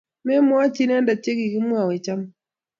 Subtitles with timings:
[0.25, 2.27] Memwochi inendet che kikimwoiwech amut